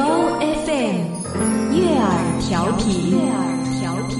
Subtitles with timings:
[0.00, 0.06] 由
[0.40, 0.96] FM
[1.74, 2.08] 悦耳
[2.40, 3.36] 调频，悦耳
[3.78, 4.16] 调频。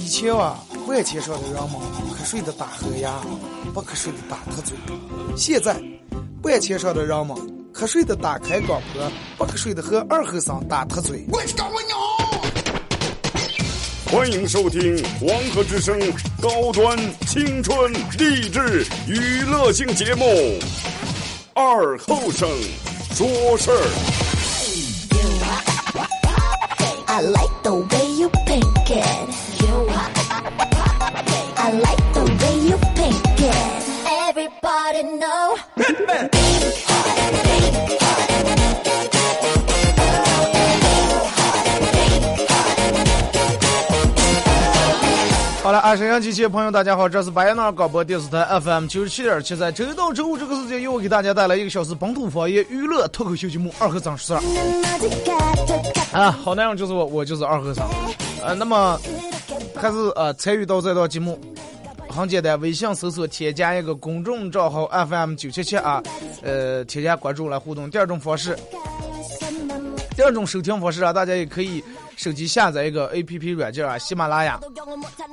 [0.00, 1.74] 以前啊，万千上的人们
[2.12, 3.20] 瞌睡的打呵呀，
[3.72, 4.76] 不瞌睡的打瞌嘴。
[5.36, 5.80] 现在，
[6.42, 7.36] 万千上的人们
[7.72, 11.24] 瞌睡的打开广播，不瞌睡的和二后生打特嘴。
[14.10, 15.96] 欢迎收听黄河之声
[16.40, 16.96] 高端
[17.26, 20.24] 青春励志娱乐性节目
[21.52, 22.48] 《二后生
[23.10, 23.76] 说事儿》。
[27.06, 29.28] I like the way you pink it.
[29.60, 29.86] You.
[31.58, 33.84] I like the way you pink it.
[34.26, 35.58] Everybody know.
[36.86, 37.99] 好了，
[45.96, 54.38] 沈阳机器朋友，大家好，这是白彦淖尔广播电视台 FM 九十七点七，在周一到周五这个时间，由我给大家带来一个小时本土方言娱乐脱口秀节目《二和尚说》
[56.12, 57.88] 啊，好内容就是我，我就是二和尚。
[58.42, 58.98] 呃，那么
[59.74, 61.38] 还是呃参与到这档节目，
[62.08, 66.00] 很简单，微信搜索添加一个公众账号 FM 九七七啊，
[66.42, 67.90] 呃，添加关注来互动。
[67.90, 68.56] 第二种方式，
[70.16, 71.82] 第二种收听方式啊，大家也可以
[72.20, 74.60] 手机下载一个 APP 软件啊，喜马拉雅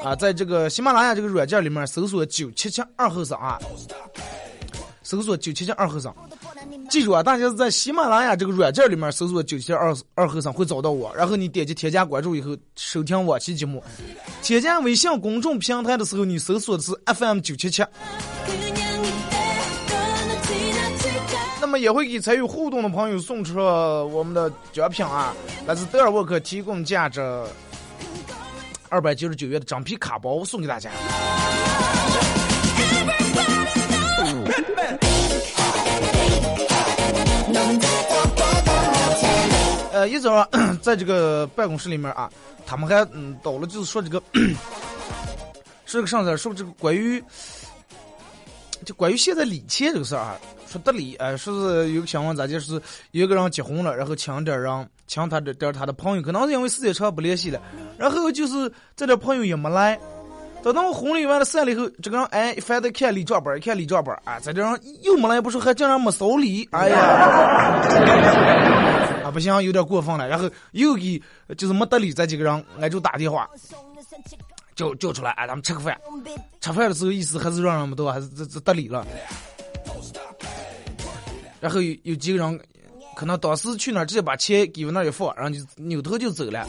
[0.01, 3.59] 啊，在这个喜马拉雅这个软件里面搜索九七七二后生啊，
[5.03, 6.13] 搜索九七七二后生。
[6.89, 13.83] 记住啊，大家是在喜马拉雅这个软件里面搜索九七二二后生会找到我，然后你点击添加关注以后收听往期节目。
[14.41, 17.83] 添加微信公众平台的时候，你搜索的是 FM 九七七。
[21.67, 25.35] 那么也会给参与互动的朋友送出我们的奖品啊，
[25.65, 27.19] 来自德尔沃克提供价值
[28.87, 30.89] 二百九十九元的整皮卡包送给大家。
[39.91, 40.47] 呃，一早上，
[40.81, 42.31] 在这个办公室里面啊，
[42.65, 44.23] 他们还嗯到了，就是说这个
[45.85, 47.21] 说这个上次说这个关于
[48.85, 52.73] 就关于现在礼钱这个事儿啊，说得礼，哎、说是有个新闻咋就是
[53.11, 57.61] 有一个人结婚了，然后请点儿人，请他的点儿他的朋友，可能是因为时间长不联系了，
[57.97, 59.99] 然后就是这点朋友也没来。
[60.63, 66.97] 等到婚礼完了散了以后，这个人哎，一翻再看礼账本看礼账本儿，啊，在这人又没来，不说还竟然没收礼，哎呀，
[69.23, 70.27] 啊不行，有点过分了。
[70.27, 71.21] 然后又给
[71.57, 73.47] 就是没得礼这几个人，俺就打电话
[74.77, 75.99] 叫叫出来，哎，咱们吃个饭。
[76.61, 79.05] 吃饭的时候意思还是让人们都还是这这得理了。
[81.59, 82.59] 然后有有几个人
[83.15, 86.65] 可能当时去那儿直接把钱给我那儿一放，然后就扭头就走了。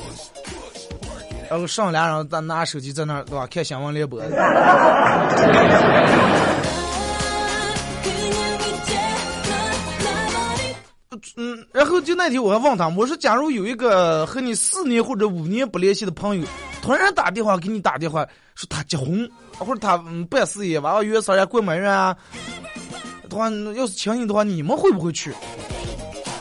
[1.51, 3.47] 然后上俩人在拿手机在那儿对吧？
[3.47, 4.21] 看新闻联播。
[11.37, 16.47] 嗯，然后就那天我还问他，我说假如有一个和你四年或者五年不联系的朋友，
[16.83, 22.17] 突然打电话给你打电话，说他结婚或者他嗯办事业，娃娃约啥呀过门月啊，
[23.29, 25.33] 的话要是请你的话，你们会不会去？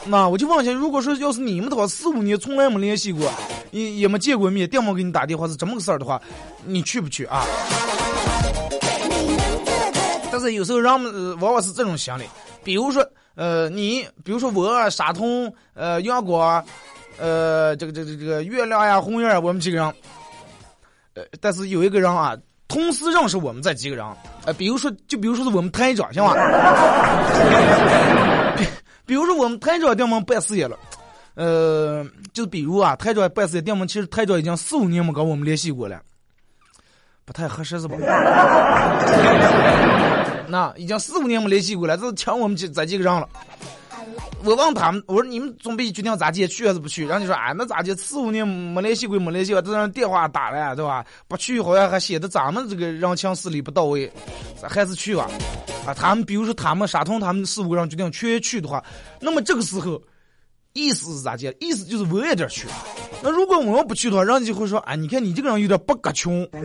[0.05, 3.29] 那我就问一下，如果说要是你们的话，四五年从来没联系过，
[3.71, 6.21] 也也没见过面，电话给你打电话是这么个事儿的话，
[6.65, 7.43] 你去不去啊？
[10.31, 12.23] 但是有时候人们、往往是这种心理，
[12.63, 13.05] 比如说
[13.37, 16.65] 呃你，比如说我沙通呃阳光，
[17.19, 19.85] 呃这个这个这个月亮呀红月啊，我们几个人，
[21.13, 22.35] 呃但是有一个人啊，
[22.67, 24.03] 同时认识我们这几个人，
[24.43, 26.33] 呃比如说就比如说是我们台长，行吧？
[29.05, 30.75] 比如说我们台长店门办事业了，
[31.35, 36.01] 呃，就比如啊，台长办事业店门，其实台长已经四五年没跟我们联系过了，
[37.23, 37.95] 不太合适是吧？
[40.47, 43.27] 那已经四五年没联系过了，这是抢我们这这几个人了。
[44.43, 47.05] 我问他们，我说你们准备决定咋接去还是不去？
[47.05, 47.95] 然后你说啊，那咋接？
[47.95, 51.03] 四五年没联系过，没联系过，这让电话打了，对吧？
[51.27, 54.09] 不去好像还显得咱们这个人情势力不到位，
[54.61, 55.27] 还是去吧。
[55.85, 58.81] 啊，他们比如说他们傻通他们四五个人决定全去的话，
[59.19, 59.99] 那么这个时候
[60.73, 61.53] 意思是咋接？
[61.59, 62.67] 意思就是我也得去。
[63.21, 66.47] 那如果我们不去的话，人家就会说，哎，你看你这个人有点不格穷。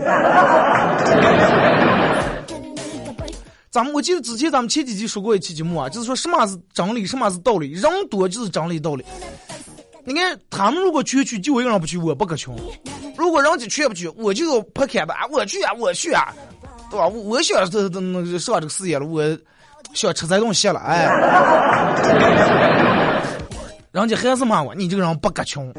[3.73, 9.03] 咱们我记得之前咱们前几集说过一期节目啊，就是说什么是真理，什么是道理，人多就是真理道理。
[10.05, 12.55] 你看他们如果全去，就我一个人不去，我不可穷；
[13.17, 16.35] 如果人家全不去，我就要破开吧，我去啊，我去啊，
[16.91, 17.09] 对吧？
[17.09, 19.23] 我想这这那上这个事业了，我
[19.95, 21.07] 想吃这东西了，哎，
[23.93, 25.73] 人家还是骂我，你这个人不够穷。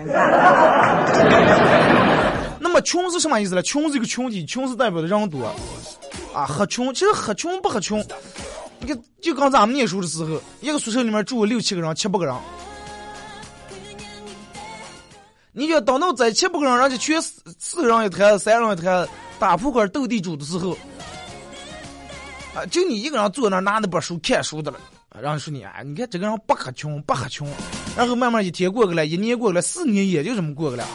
[2.59, 3.61] 那么穷是什么意思呢？
[3.61, 5.41] 穷是一个群体，穷是代表的人多
[6.33, 6.93] 啊，很穷。
[6.93, 8.03] 其实很穷不很穷，
[8.79, 12.35] 你看就刚咱们念书的时候，一个宿舍里面住六七个人，七八个人。
[15.51, 19.07] 你就等到在七八个人，人家全四四人一台，三人一台
[19.37, 20.75] 打扑克斗地主的时候，
[22.55, 24.79] 啊，就你一个人坐那拿那本书看书的了。
[25.21, 27.47] 然后说你啊，你看这个人不很穷，不很穷。
[27.95, 30.87] 然后慢慢一天过去了，一年过去了，四年也就这么过去了。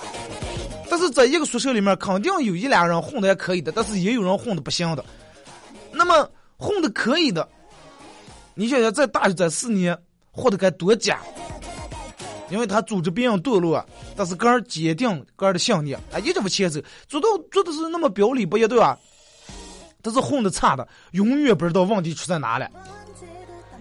[0.90, 5.04] 但是在一个宿舍里面，肯定有一俩人混的还可以的，但是也有人混的不行的。
[5.98, 7.46] 那么混的可以的，
[8.54, 9.98] 你想想在大学这四年
[10.30, 11.18] 活得该多假？
[12.50, 13.84] 因为他组织别人堕落，
[14.16, 18.96] 但是个人坚定个人的信念，啊，一直往前走，做到做的是那么表里不一，对吧？
[20.00, 22.66] 但是混的差的，永远不知道问题出在哪了。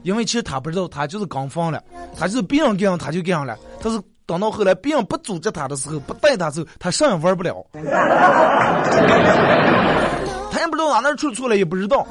[0.03, 1.81] 因为其实他不知道，他就是刚放了，
[2.17, 3.57] 他就是别人这样他就这样了。
[3.81, 7.65] 但是等到后来别人不组织他的时候，不带他走，他啥也玩不了。
[10.51, 12.07] 他也不知道哪哪出错了，也不知道。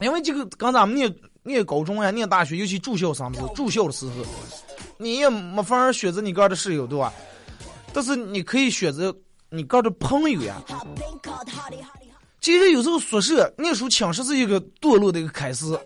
[0.00, 1.12] 因为这个刚咱们念
[1.42, 4.12] 念高中呀，念大学，尤其住校生住校的时候，
[4.98, 7.12] 你也没法选择你个的室友，对吧？
[7.92, 9.14] 但是你可以选择
[9.48, 10.62] 你个的朋友呀。
[12.40, 15.78] 其实有时候宿舍念书寝室是一个堕落的一个开始，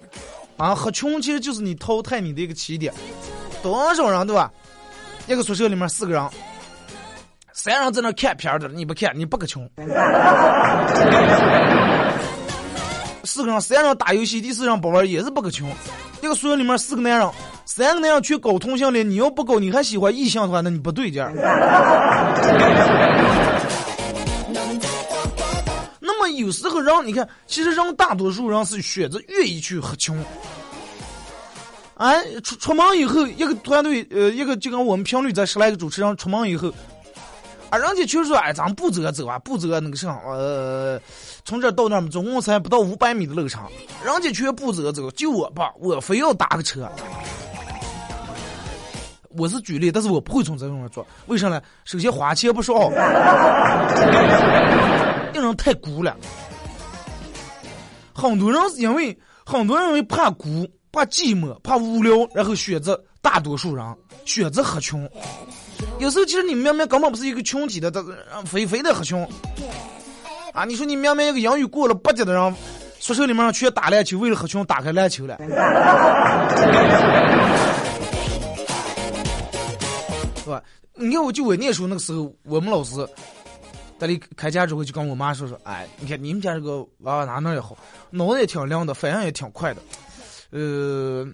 [0.56, 2.93] 啊，和穷其实就是你淘汰你的一个起点。
[3.62, 4.53] 多少人对吧？
[5.26, 6.31] 一个宿舍里面四个人，
[7.56, 9.62] 三人在那看片的，你不看你不可穷。
[13.22, 15.70] 四个人，三人打游戏，第四人不玩也是不可穷。
[16.20, 17.30] 一个宿舍里面四个男人，
[17.64, 21.32] 三个男人去搞同性恋，你要不搞你还喜欢异性的话，那你不对劲儿。
[26.00, 30.18] 那么有时候让你看，其实让大多数人是选择愿意去喝穷。
[31.98, 36.68] 哎，出出门以后，一个团队，呃，一个就跟我们频率在十来个主持人出门以后，
[37.76, 41.00] 人家就说，哎，咱不走走啊，不走那个啥，呃，
[41.44, 43.62] 从这到那总共才不到五百米的路程，
[44.05, 46.88] 人家却不走走，就我吧，我非要打个车。
[49.37, 51.61] 我是举例，但是我不会从这种上做，为啥呢？
[51.85, 52.88] 首先花钱不少。
[55.32, 56.17] 令人太孤了，
[58.15, 63.85] 很多人是因为很多人因为怕孤、怕寂寞、怕无聊，然后选择大多数人
[64.25, 65.11] 选择喝穷。
[65.98, 69.22] 有时候其实你明明根本不是一个群体的，但是非非得喝穷。
[70.52, 72.54] 啊，你说你明明一个英语过了八级的人，
[72.98, 75.36] 宿舍里面全打篮球，为了喝穷打开篮球了，
[80.36, 80.62] 是吧？
[80.94, 83.06] 你看，我就我念书那个时候，我们老师。
[83.96, 87.76] 在里开家之后，就跟我妈说说，哎，你看你们家这个娃娃哪哪也好，
[88.10, 89.80] 脑子也挺亮的，反应也挺快的，
[90.50, 91.25] 呃，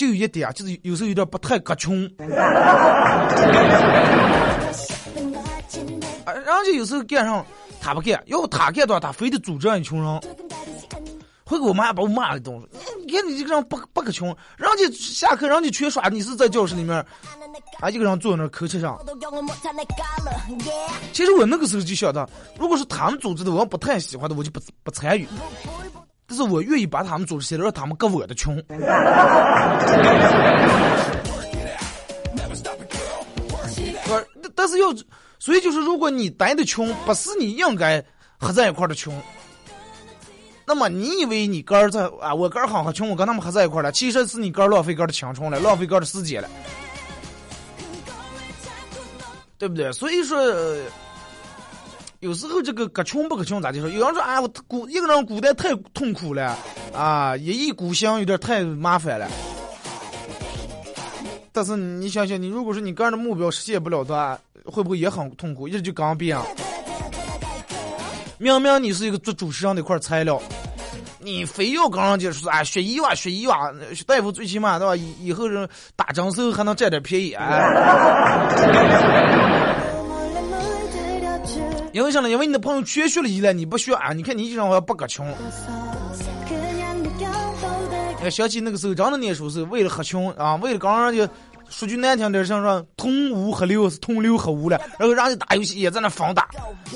[0.00, 1.94] 就有一点，就是有时候有点不太格穷。
[6.24, 7.44] 啊，人家有时候干上
[7.82, 10.20] 他不干，要他干的话，他非得组织一群人。
[11.44, 12.58] 会给我妈把我骂一顿，
[13.04, 16.96] 你看你这个人不不可穷，人家下课人家全耍，你是在教室里面，
[17.80, 18.98] 啊一个人坐在那口吃上。
[21.12, 22.26] 其实我那个时候就晓得，
[22.58, 25.28] 如果是他们组织的，我不太喜欢的，我就不不参与。
[26.30, 28.54] 但是我愿意把他们组织起来，让他们割我的穷。
[34.04, 34.94] 不，但是要，
[35.40, 38.00] 所以就是如果你待的穷，不是你应该
[38.38, 39.12] 合在一块的穷。
[40.64, 42.32] 那么你以为你哥在啊？
[42.32, 43.90] 我哥儿好穷，我跟他们合在一块了。
[43.90, 46.48] 其实是你哥浪费哥的青春了，浪费哥的时间了，
[49.58, 49.92] 对不对？
[49.92, 50.38] 所以说，
[52.20, 53.88] 有时候这个可穷不可穷咋就说？
[53.88, 56.54] 有人说啊，我孤一个人孤单太痛苦了
[56.92, 59.26] 啊，一意孤行有点太麻烦了。
[61.50, 65.66] 但是你想想，你如果说你个人的目标实现不了的话，会不会也很痛苦？
[65.66, 66.38] 一直就刚变。
[68.36, 70.40] 明明你是一个做主持人的一块材料。
[71.22, 73.72] 你非要跟人家说啊，学医哇，学医哇，
[74.06, 74.94] 大夫最起码对吧？
[74.94, 77.46] 以以后人打针时候还能占点便宜啊。
[81.92, 82.30] 因为啥呢？
[82.30, 84.12] 因为你的朋友全学了依赖，你不学啊？
[84.12, 85.26] 你看你经常我不搁穷。
[88.30, 91.32] 想起那个时候，真的念书是为了喝穷啊，为了跟人家
[91.70, 96.42] 说句难听点，像说同屋喝六是同流合污了，然后让你打游戏也在那放打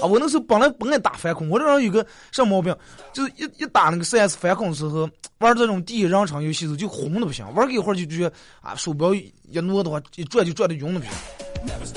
[0.01, 0.05] 啊！
[0.05, 2.77] 我那时候本来不爱打反恐，我这人有个啥毛病，
[3.13, 11.15] 就是一一打那个 CS 反恐的时候，玩这种第一人称游戏时候就红的不行，玩个一会儿就觉得啊鼠标一挪的话一转就转的晕的不行。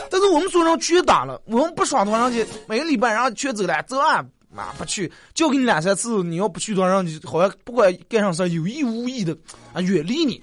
[0.10, 4.24] 但是我们所有人全打了，我们不爽的话，人家每个礼拜然后全走了，走啊！
[4.55, 9.36] 啊，不去，叫给你两三次，你要不去的话，让你好像不管干啥事有意无意的
[9.74, 10.41] 啊远离你。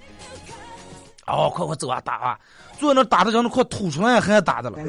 [1.26, 2.38] 哦，快快走啊，打啊！
[2.78, 4.78] 坐那打的人都快吐出来，还打的了。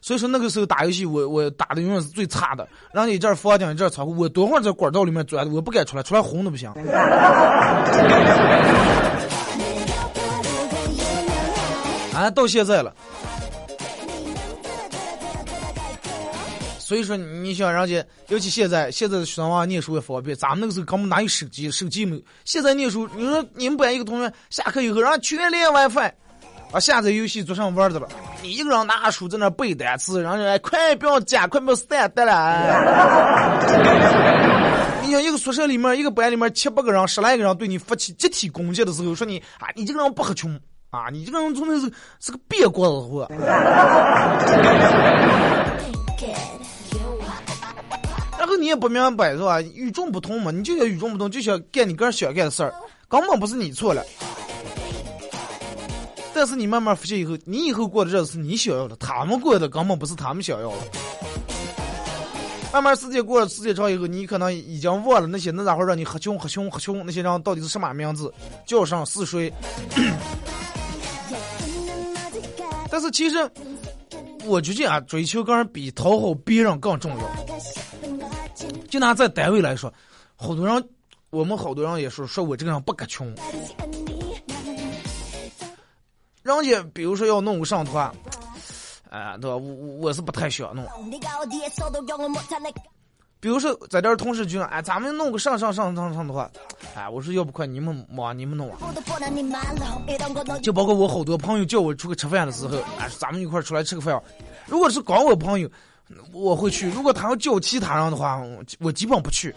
[0.00, 2.66] 所以说那个时候打游戏，我我打的永远是最差的。
[2.92, 6.70] 让你一阵房间一阵仓库，我多会儿在管道里面钻，我不敢出来，出来红的不行。
[12.14, 12.92] 啊，到现在了。
[16.88, 20.34] 所以说，你想人家，尤其现在，现在的学生娃念书也方便。
[20.34, 22.22] 咱们那个时候根本哪有手机，手机没有。
[22.46, 26.10] 现在念书，你说你们班一个同学下课以后，然后全连 WiFi，
[26.72, 28.08] 啊，下载游戏桌上玩的了。
[28.42, 33.60] 你一个人拿书在那背单词，然后哎，快不要加，快不要删得了。
[35.04, 43.30] 你想一个宿舍里面，一个班里面七八个人，十来个人对你发起集体攻击的时候，说你啊，你这个人不合群啊，你这个人真的是是个别国子货。
[48.68, 49.62] 你也不明白是吧？
[49.62, 52.70] 与众不同嘛，你就要与众不同，就想干你个人想干的事儿，
[53.08, 54.04] 根本不是你错了。
[56.34, 60.76] 但是你慢慢发现以后，你以后过的日子是你想要的，他们过的根本不是他们想要的。
[62.70, 68.30] 慢慢时间过了，时间长以后，你可能已经忘了那些那家伙让你喝穷喝穷喝穷那些人到底是什么名字，
[68.66, 69.50] 叫上是谁。
[72.90, 73.50] 但是其实，
[74.44, 77.16] 我觉得啊，追求个人比讨好别人更重要。
[78.88, 79.92] 就拿在单位来说，
[80.36, 80.88] 好多人，
[81.30, 83.32] 我们好多人也说说我这个人不可穷。
[86.42, 88.10] 人家比如说要弄个上团，
[89.10, 89.56] 哎，对吧？
[89.56, 90.86] 我我是不太想弄。
[93.40, 96.50] 比如说在这儿同事就说，哎，咱们弄个上上上上上的话，
[96.94, 98.78] 哎，我说要不快你们忙你们弄啊。
[100.62, 104.20] 就包括我好多朋友叫我出去吃饭的时候，哎，咱们一块儿出来吃个饭。
[104.66, 105.70] 如果是搞我朋友。
[106.32, 108.40] 我会去，如果他要叫其他人的话，
[108.80, 109.54] 我基本不去。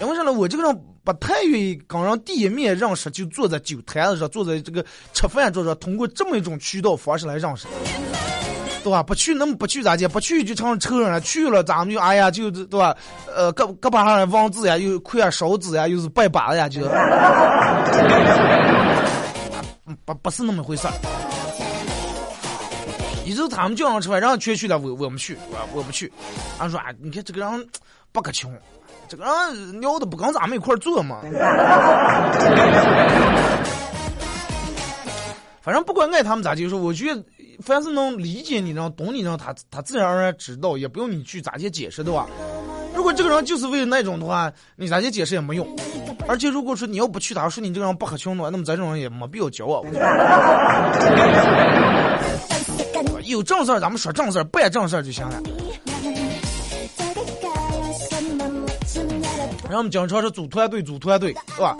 [0.00, 0.32] 因为啥呢？
[0.32, 4.82] 我这个人不太愿意跟人第一面认识，就坐在酒台子上，坐在这个
[5.12, 7.66] 吃饭桌上，通过这么一种渠道方式来认识，
[8.82, 9.02] 对吧？
[9.02, 10.08] 不去那么不去咋介？
[10.08, 11.20] 不去就成仇人了。
[11.20, 12.96] 去了咱们就哎呀，就对吧？
[13.34, 16.80] 呃，胳胳膊上的王字呀，又块啊勺子呀，又是拜把子呀，就，
[20.06, 20.88] 不不是那么回事。
[23.30, 26.12] 你就他们叫上吃饭，让全去了，我我们去，我我不去。
[26.58, 27.68] 俺说，你看这个人
[28.10, 28.52] 不可穷，
[29.06, 31.20] 这个人聊的不跟咱们一块做嘛。
[35.62, 37.24] 反正不管爱他们咋接受，我觉得
[37.62, 42.26] 凡是能理解你、能懂你、让他他自然而然知道，也不用你去咋去解释的话。
[42.96, 45.64] 如果这个人就是为了那种的话，你咋去解释也没用。
[46.26, 49.84] 而且如果说你要不去，他说你这个人不可穷的话，那么咱这种人也没必要交往。
[53.30, 55.40] 有正事儿，咱们说正事儿，办正事儿就行了。
[59.64, 61.76] 然后我们经常是组团队，组团队，是吧？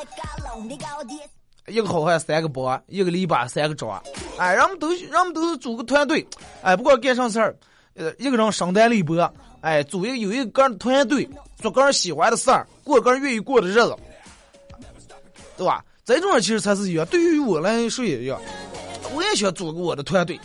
[1.67, 4.01] 一个好汉三个帮，一个篱笆三个桩。
[4.39, 6.27] 哎，人们都，人们都是组个团队。
[6.63, 7.57] 哎，不管干啥事儿，
[7.95, 9.33] 呃，一个人身单力薄。
[9.61, 11.29] 哎，组一个有一个人团队，
[11.59, 13.95] 做个人喜欢的事儿，过个人愿意过的日子，
[15.57, 15.85] 对吧？
[16.05, 17.05] 这种人其实才是一样。
[17.07, 18.41] 对于我来说也一样，
[19.15, 20.39] 我也想组个我的团队。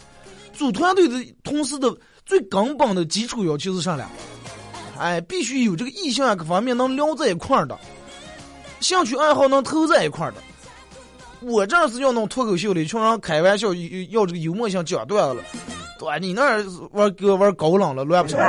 [0.56, 1.96] 组团队的同时的
[2.26, 4.06] 最根本的基础要求是啥呢？
[4.98, 7.78] 哎，必须有这个异性啊，各方面能聊在一块儿的，
[8.80, 10.38] 兴趣爱好能投在一块儿的。
[11.42, 13.68] 我这是要弄脱口秀的，穷人开玩笑
[14.10, 15.44] 要这个幽默性讲段子了，
[16.00, 18.40] 对你那玩哥玩高冷了，乱不成。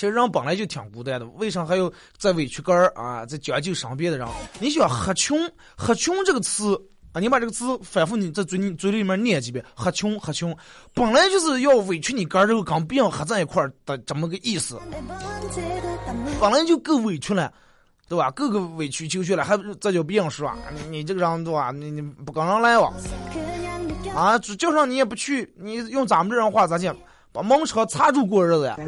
[0.00, 4.26] 其实人本来就挺孤单的，为啥还要在委屈个儿啊，在讲究身边的人？
[4.58, 5.38] 你想“喝穷
[5.76, 6.74] ”“喝穷”这个词
[7.12, 10.56] 啊，你把这个词反复你在嘴里嘴里面念几遍，“喝穷”“喝穷”，
[10.94, 14.80] 本来就是要委屈你个儿，然后跟别人合在一块儿的这么个意思，
[16.40, 17.52] 本来就够委屈了，
[18.08, 18.30] 对吧？
[18.30, 21.70] 各个委曲求全了，还再叫别人说你你这个人对吧？
[21.72, 22.90] 你你不跟人来往
[24.14, 24.38] 啊？
[24.38, 26.96] 叫上你也不去，你用咱们这人话咋讲？
[27.32, 28.76] 把门车擦住过日子呀！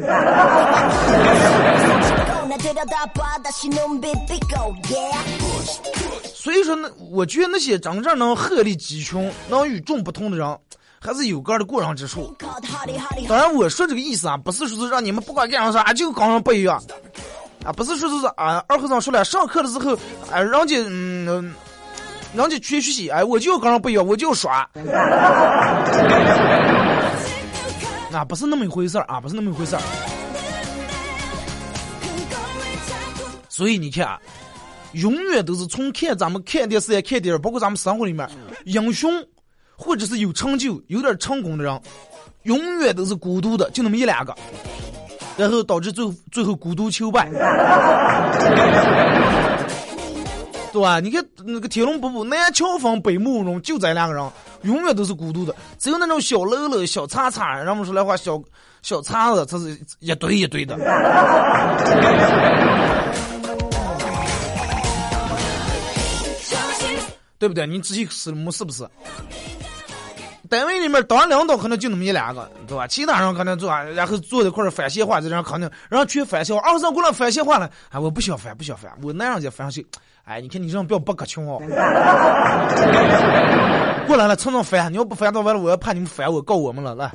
[6.33, 10.57] 所以说，呢我觉得那些真正能鹤立鸡群、能与众不同的人，
[10.99, 12.35] 还是有个的过人之处。
[13.29, 16.83] 当然，我说这个意思啊，不是说是让你们不管干啥啥就跟人不一样，
[17.63, 19.93] 啊，不是说是啊，二和尚说了，上课的时候，
[20.29, 21.53] 啊，人家嗯，嗯
[22.33, 24.69] 人家缺学习，哎，我就要跟人不一样，我就耍。
[28.15, 29.81] 啊，不是那么一回事儿啊，不是那么一回事儿。
[33.49, 34.19] 所以你看啊，
[34.93, 38.27] 永远都是从看咱们看电视也看电影，包括咱们生活里面，
[38.65, 39.11] 英雄
[39.75, 41.81] 或者是有成就、有点成功的人，
[42.43, 44.35] 永远都是孤独的，就那么一两个，
[45.37, 47.29] 然后导致最后最后孤独求败，
[50.73, 50.99] 对吧？
[50.99, 54.31] 你看那个《天龙八部》，南乔峰、北慕容，就咱两个人，
[54.63, 58.41] 永远都是孤独的，只有那种小喽喽、小叉叉，让我们说来话，小
[58.81, 60.75] 小叉子，他是一堆一堆的。
[67.37, 67.67] 对不对？
[67.67, 68.83] 你仔细思摸是不是？
[70.53, 72.85] 单位里面当领导可能就那么一两个，对吧？
[72.85, 79.83] 其他人可能做，然后坐一块儿翻闲话，这人可能让全翻闲话，二上过来反闲话了，哎，我不想翻，不想翻，我那样就反上去。
[80.25, 81.57] 哎，你看你这样不要不可穷哦。
[84.05, 87.09] 过来了，蹭蹭翻，你要不翻到完了，我要怕你们翻我，告我们了，来。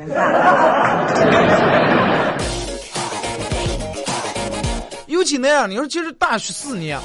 [5.07, 6.99] 尤其那样，你说其实大学四年。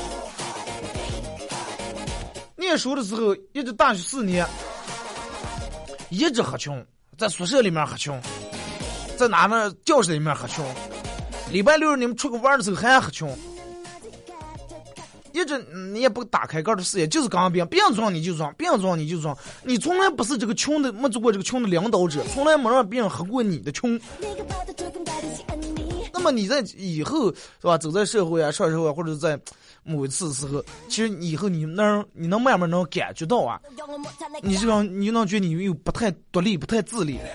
[2.56, 4.44] 念书的时候，一直大学四年，
[6.14, 6.86] 一直喝穷，
[7.18, 8.22] 在宿舍里面喝穷，
[9.18, 9.74] 在哪呢？
[9.84, 10.64] 教室里面喝穷，
[11.52, 13.36] 礼拜六你们出去玩的时候还喝穷，
[15.32, 15.58] 一直
[15.92, 24.00] 你也不打开盖的视野，就是刚别别人装你就装，别人装你就装，你从来不是这个穷的，没做过这个穷的领导者，从来没让别人喝过你的穷。
[26.14, 27.76] 那么你在以后是吧？
[27.76, 29.40] 走在社会啊，上社会、啊、或者在。
[29.84, 33.60] 某一次时候，其实以后你能你能慢慢能感觉到啊，
[34.42, 37.26] 你这样你能觉得你又不太独立，不太自立了。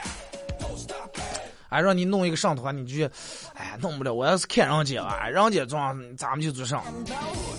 [1.71, 3.05] 哎，让你弄一个上团，你就，
[3.53, 4.15] 哎，弄不了。
[4.15, 6.83] 我要是看人家啊，人家装，咱们就做上。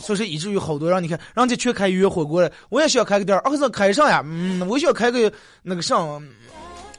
[0.01, 6.19] 所以说，以至于好多让，你看，人家全开约火锅了，我也想开个店儿，儿子开上呀，嗯，我想开个那个上。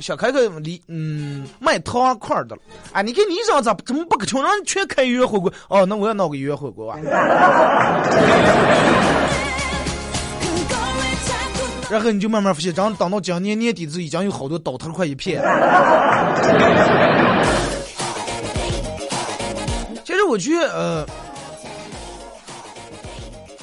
[0.01, 4.43] 想开个梨嗯卖糖块的了，哎，你看你这样咋怎么不给穷？
[4.43, 6.99] 人全开约火锅哦，那我也闹个约火锅啊。
[11.91, 15.43] 然后你就慢慢发现，等等到今年年底时，已经有好多倒头快一片。
[20.05, 21.07] 其实我觉得，呃。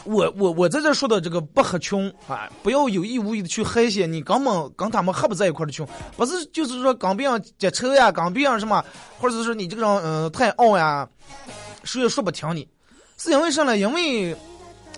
[0.08, 8.84] 我我我在这说的这个不合群啊，不要有意无意的去害些你根本跟他们合不在一块的群，不是就是说跟别人结仇呀，跟别人什么，
[9.20, 11.08] 或者是说你这个人嗯、太傲呀，
[11.84, 12.68] 谁也说不听你，
[13.18, 13.78] 是因为啥呢？
[13.78, 14.36] 因为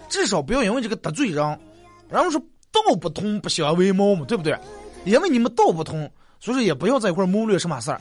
[0.07, 1.59] 至少不要因为这个得罪人，
[2.07, 2.39] 然后说
[2.71, 4.57] 道不同不相为谋嘛，对不对？
[5.05, 7.99] 因为你们道不同，所以说也不要在一块谋略什么事儿。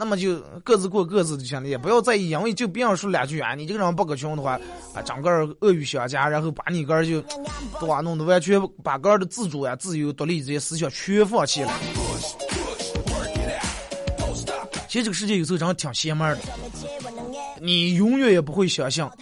[0.00, 4.58] 那么就各自过各自的行了，也不要在意，因为就别人说两句啊，你这个人不可穷的话，
[4.94, 7.20] 啊，整个恶语相加，然后把你个儿就，
[7.78, 8.00] 对吧？
[8.00, 11.70] 弄得完全把个儿的自主呀、自由、独立这些思想全放弃了。
[14.88, 16.38] 其实这个世界有时候真的挺邪门的，
[17.60, 19.12] 你永远也不会想象，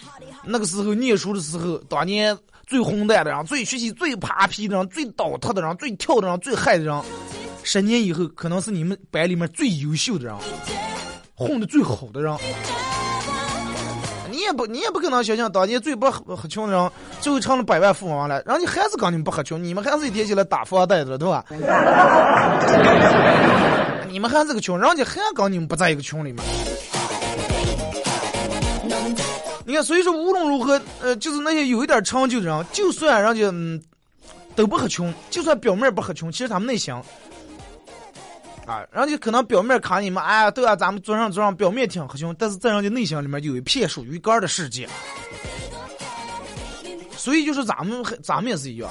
[0.44, 2.38] 那个时候念书的时候，当年
[2.68, 7.02] 最混蛋的人、最学习最扒皮的人、最倒腾的人、最跳的人、最害的人。
[7.70, 10.34] 十年以后，可能是你们班里面最优秀的人，
[11.36, 12.34] 混的最好的人。
[14.30, 18.42] 你也不，你也不可能想象，当年最不合穷的人，最后成了百万富翁了。
[18.46, 21.44] 人家还是跟你们不合穷，你们还是一天起来打富二代的，对吧？
[24.08, 26.42] 你们还是个穷，人家还跟你们不在一个群里面。
[29.66, 33.78] 你看，所以说无论如何，呃，就是那些有一点成就的人，就算人家嗯
[34.56, 36.94] 都不合穷，就算表面不合穷，其实他们内心。
[38.68, 44.86] 啊，人家可能表面看你们，哎呀，对啊，咱们桌上桌上表面挺和穷，但是在人家内心里面有一片属于个的世界。
[47.16, 48.90] 所以就是咱们咱们也是一样，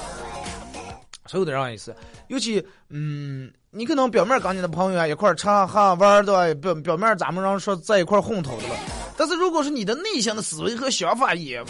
[1.28, 1.96] 所有的人也是，
[2.28, 6.60] 尤其嗯，你可能表面跟你的朋友啊一块吃喝玩对吧？
[6.62, 8.76] 表表面咱们让说在一块混头的了，
[9.16, 11.63] 但是如果是你的内心的思维和想法也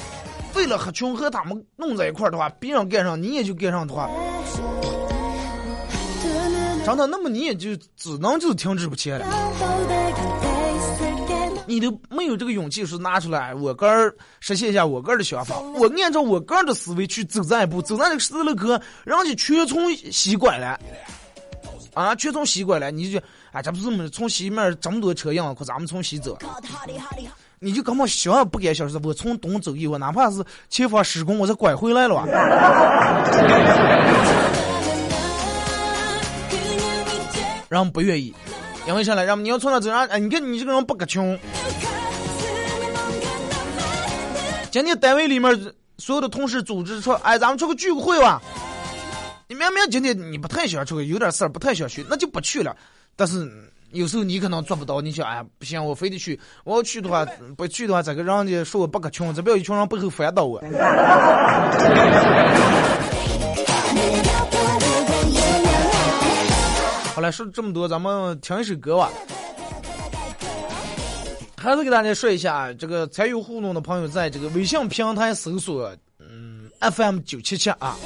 [0.56, 4.10] 为了和穷和他们弄在一块的话，别人干上你也就干上的话。
[6.88, 9.26] 真的，那么你也就只能就停滞不前了。
[11.66, 18.70] 你都没有这个勇气说拿出来，我个儿实现一下我个儿的想法，我按照我个儿的思维去走这一步，走在这个十字路口，
[19.04, 20.80] 人家全从西拐来，
[21.94, 23.20] 啊，全从西拐来，你就
[23.52, 26.38] 啊，这不是么从西面这么多车样，可咱们从西走，
[27.60, 32.24] 你就根本想也不敢想，是我从东走一，我哪怕是前方施工，我再拐回来了。
[37.70, 38.34] 人不愿意，
[38.88, 39.26] 因为啥呢？
[39.26, 41.38] 人你要从那走上，哎，你看你这个人不个穷。
[44.72, 48.42] 今天单位里面所有的同事组织说，哎，咱们出个聚会吧。
[49.48, 52.76] 你明明今天你不太想出去，有点事儿不太想去，那就不去了。
[53.16, 53.50] 但是
[53.92, 56.40] 有时候你可能做不到，你想，哎，不行，我非得去。
[56.64, 57.26] 我要去的话，
[57.56, 60.62] 不去的话，这个人家说我不个穷，这不要一群人背后反倒我。
[67.18, 69.12] 好了，说了这么多，咱们听一首歌吧。
[71.56, 77.98] 还是给大家说一下，这个参与互动的朋友，在这个微信平台搜索“嗯 FM 九七七”啊，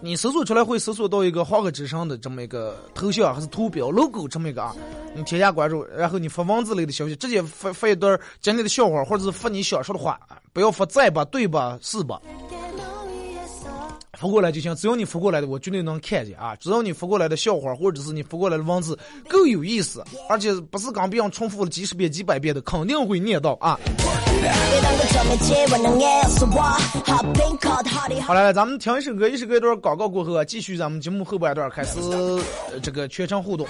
[0.00, 4.72] 你搜索出来会搜索到一个“华哥之声”的这么一个头像还是图标 logo 这么一个啊，
[5.12, 10.20] 你添加关注，然后你发文字类的消息，直接发发一段讲你的笑话，或者是发你想说的话，
[10.52, 12.22] 不要发在吧、对吧、是吧。
[14.18, 16.56] 发过来就行，只要你发过来的，我绝对能看见啊！
[16.56, 18.98] 只要你发过来的笑话，或者是你发过来的文字
[19.28, 23.78] 够有意思，而且不是刚别人重复了几十遍、几百遍的，肯定会念到啊！
[28.26, 32.40] 好了，咱们听一首歌，一首歌一段广告过后啊，继续咱们节目后半段开始呃
[32.82, 33.66] 这个全程互动。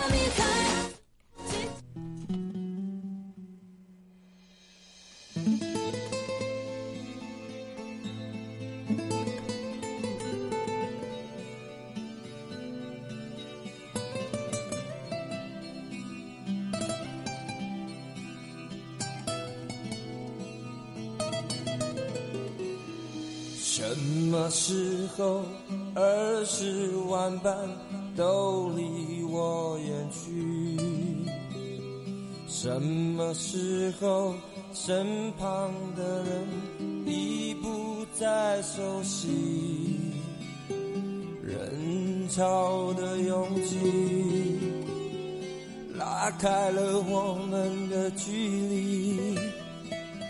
[46.38, 48.30] 开了我们的距
[48.68, 49.38] 离，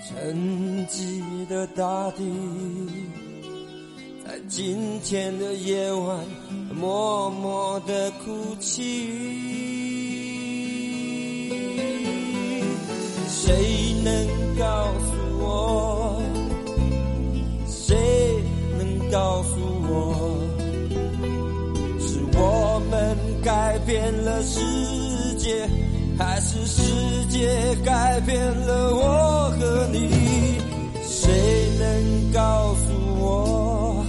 [0.08, 2.24] 沉寂的大地。
[4.24, 6.24] 在今天的夜晚，
[6.74, 9.08] 默默的哭泣。
[13.28, 16.22] 谁能告诉我？
[17.66, 17.96] 谁
[18.78, 20.40] 能告诉我？
[22.00, 24.60] 是我们改变了世
[25.38, 25.68] 界，
[26.18, 26.82] 还是世
[27.28, 30.60] 界改变了我和你？
[31.06, 31.30] 谁
[31.78, 34.04] 能告诉我？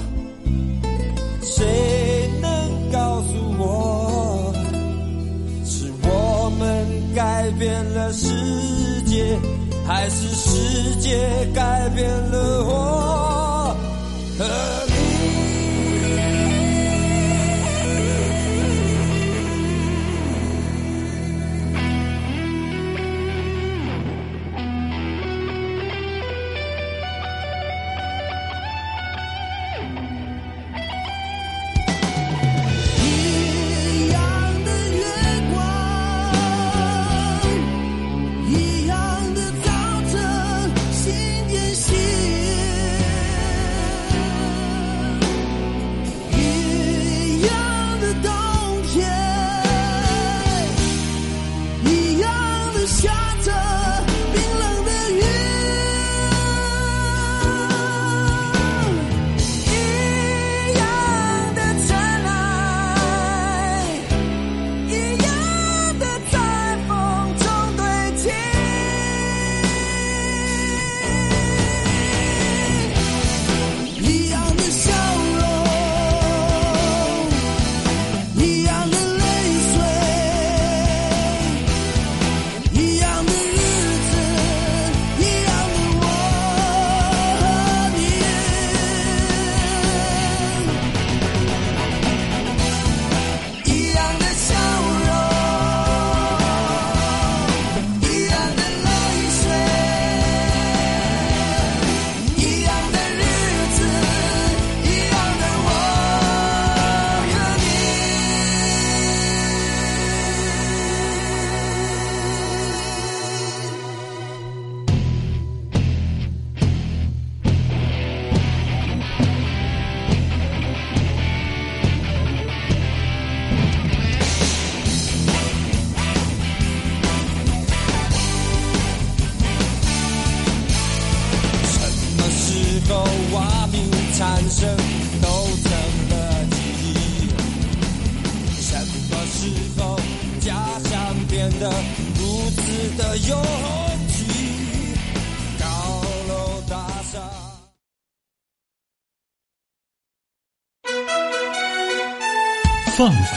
[1.41, 1.65] 谁
[2.41, 2.49] 能
[2.91, 4.53] 告诉我，
[5.65, 9.37] 是我们改变了世界，
[9.85, 11.17] 还是世界
[11.53, 12.96] 改变了我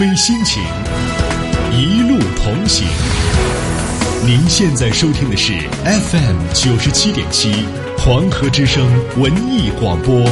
[0.01, 0.63] 非心情，
[1.71, 2.89] 一路同行。
[4.25, 5.53] 您现在收听的是
[5.85, 7.67] FM 九十七点七
[7.99, 10.25] 黄河之声文艺广播。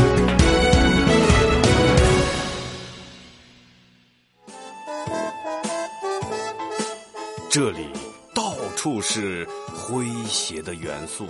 [7.50, 7.88] 这里
[8.34, 11.26] 到处是诙谐的元素，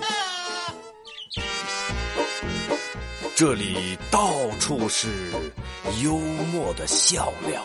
[3.35, 5.09] 这里到处是
[6.05, 6.17] 幽
[6.53, 7.65] 默的笑料，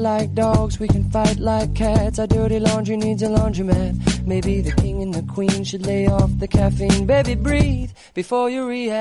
[0.00, 2.18] Like dogs, we can fight like cats.
[2.18, 4.26] Our dirty laundry needs a laundromat.
[4.26, 7.06] Maybe the king and the queen should lay off the caffeine.
[7.06, 9.00] Baby, breathe before you react.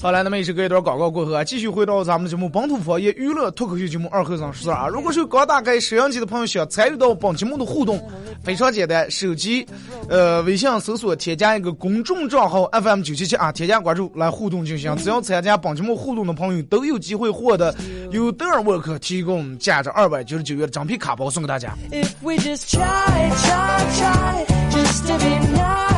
[0.00, 4.88] 好来，那么也是隔一段广告过后啊，继续回到咱们的节目《本土方言娱乐脱口秀节目二后生十二》啊。
[4.88, 8.02] 如果是刚打开摄像机的朋友想参与到本节目的互动，
[8.42, 9.64] 非常简单，手机
[10.08, 14.96] 呃微信搜索添加一个公众账号 FM 九七七啊，添加关注来互动就行。
[14.96, 17.72] 只要参加本节目互动的朋友都有机会获得
[18.10, 21.76] 由德尔沃克提供价值二百九十九元的整皮卡包送给大家。
[21.92, 25.91] if we just try, try, try, just to be nice,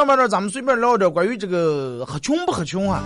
[0.00, 3.04] 上面呢，咱们随便聊点关于这个喝穷不喝穷啊。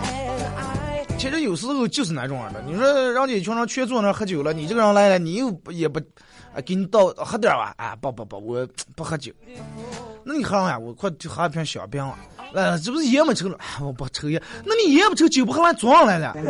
[1.17, 5.99] 其实有时候就是那种样的，你说人家一群人全坐那喝酒了，你这个人来了，你又不也不，
[6.53, 9.33] 啊，给你倒喝点吧，啊，不不不，我不喝酒。
[10.23, 12.15] 那你喝上呀，我快就喝一瓶小冰了。
[12.53, 13.57] 呃，这不是烟没抽了？
[13.81, 14.41] 我不抽烟。
[14.63, 16.33] 那你烟不抽，酒不喝完，装上来了。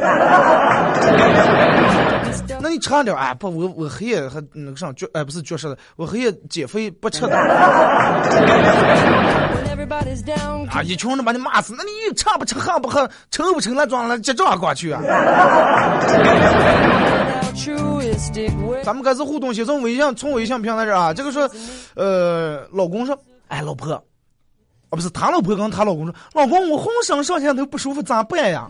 [2.62, 7.29] 那你尝点啊，不，我我黑夜还那个啥绝，哎，不是绝食的，我黑夜减肥不吃的。
[10.69, 15.01] 啊，一群人把你骂死，那你吃不吃，喝不喝，抽不抽，那装了，接这过去啊？
[18.83, 21.49] 咱们开始互动，先从微信从微信平台这啊，这个说，
[21.95, 24.01] 呃，老公说，哎，老婆，啊，
[24.91, 28.67] 不是他老婆跟他老公说，老公，我浑身上下都不舒服，咋办呀？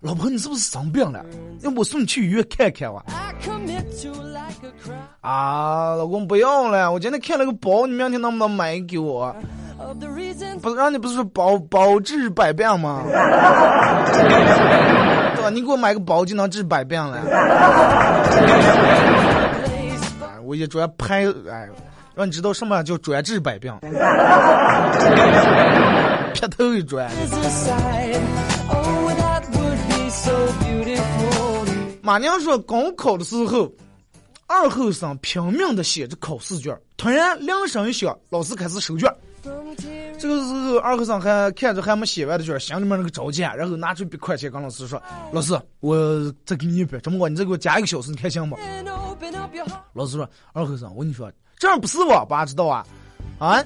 [0.00, 1.24] 老婆，你是不是生病了？
[1.62, 3.04] 要不我送你去医院看看吧？
[5.20, 9.34] 啊，老公不要了，我今天看了个包，你明天能不能买给我？
[10.60, 13.02] 不是让你不是说包包治百病吗？
[13.08, 13.14] 对
[15.42, 15.50] 吧？
[15.50, 17.22] 你给我买个包就能治百病了。
[20.20, 21.68] 哎，我也主要拍，哎，
[22.14, 23.72] 让你知道什么叫专治百病，
[26.34, 27.08] 劈头一砖。
[27.08, 28.20] is aside.
[28.68, 31.66] Oh, that would be so beautiful.
[32.02, 33.70] 马娘说，高考的时候，
[34.48, 39.08] 二后生拼命的写着考试卷，突然铃声一响，老师开始收卷。
[40.18, 45.00] 这个时候，二后生还看着还没写完的卷，心里面那个着急，然后拿出一笔块钱跟老师说
[45.32, 45.96] ：“老师，我
[46.44, 48.56] 再给你一笔，这么个你再给我加一个小时，你看行吗？”
[49.94, 52.84] 老师说：“二后生，我跟你说，这样不是我，爸知道啊？
[53.38, 53.64] 啊，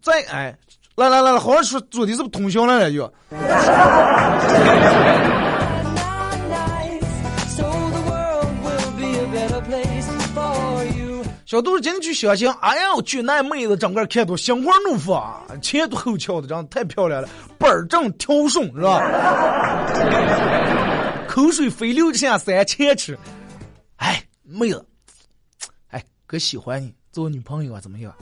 [0.00, 0.56] 再哎，
[0.94, 3.12] 来来来来，好好说，昨天是不是通宵来了就？
[11.48, 19.00] 小杜今天去相亲，哎呀，我去那妹子整个看都心花怒放啊，前凸后翘的，长得太漂亮了，板正挑顺是吧？
[21.26, 23.18] 口水飞流下三千尺。
[23.96, 24.84] 哎，妹子，
[25.88, 28.14] 哎，哥喜欢你，做我女朋友啊，怎么样？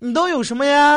[0.00, 0.96] 你都有什么呀？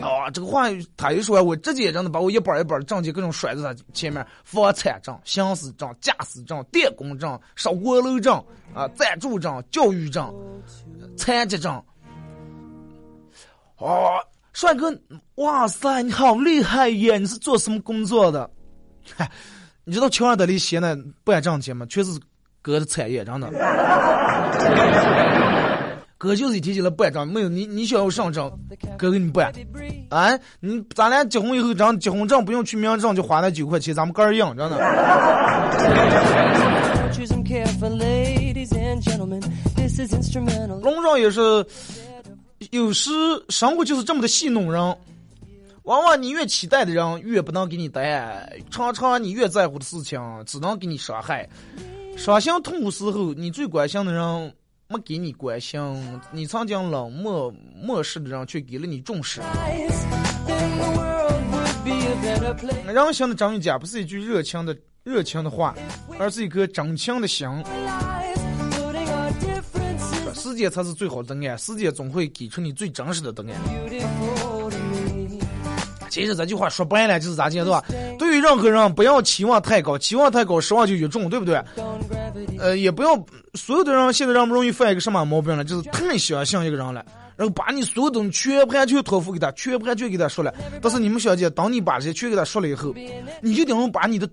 [0.00, 8.34] 啊，这个话他一说，我直接真的把我一本一本证件各种甩在他前面，房产证、行驶证、驾驶证、电工证、烧锅炉证
[8.72, 10.32] 啊、暂住证、教育证、
[11.16, 11.82] 残疾证。
[13.78, 14.10] 哦，
[14.52, 14.96] 帅哥，
[15.36, 17.18] 哇塞，你好厉害耶！
[17.18, 18.48] 你是做什么工作的？
[19.16, 19.28] 嗨，
[19.84, 21.84] 你知道乔安德里写的不敢挣钱吗？
[21.86, 22.20] 全是
[22.62, 23.48] 哥的产业，真的。
[26.18, 28.50] 哥就是一提起来不敢挣，没有你，你想要上证，
[28.98, 29.52] 哥给你办。
[30.10, 34.76] 啊，你咱俩结婚以后，咱结婚证不用去民政就花那九块钱，咱们哥儿一样，真的。
[37.12, 39.40] Choose them careful, ladies and gentlemen.
[39.76, 40.80] This is instrumental.
[40.80, 41.64] 龙少也是，
[42.72, 43.10] 有时
[43.48, 44.96] 生活就是这么的戏弄人。
[45.84, 51.48] 往往你越期待的人，越不能给你答案；常常你越在乎的事情，只能给你伤害。
[52.16, 54.52] 伤心痛苦时候，你最关心的人
[54.90, 55.78] 没给你关心，
[56.32, 59.42] 你曾经冷漠漠视的人，却给了你重视。
[62.86, 64.74] 人心的真与假，不是一句热情的
[65.04, 65.74] 热情的话，
[66.18, 67.46] 而是一颗真情的心。
[70.32, 74.57] 时间才是最好的答案，时间总会给出你最真实的答案。
[76.08, 77.84] 其实这句话说白了就是咋讲对吧？
[78.18, 81.62] 对于任何人，不要期望太高，期望太高，失望就越重，对不对？
[82.58, 83.14] 呃，也不要
[83.54, 87.04] 所有的人现在人不容易犯一个什么毛病了，就是太相信一个人了，
[87.36, 90.52] 然后把你所有东西全盘全托付给他，全盘全给他说了。
[90.82, 92.94] 但是你们小姐，当你把这些全给他说了以后，
[93.40, 94.28] 你就等于把你的，